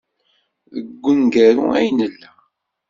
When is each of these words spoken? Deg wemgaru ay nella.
Deg 0.75 0.87
wemgaru 1.03 1.65
ay 1.79 1.87
nella. 1.97 2.31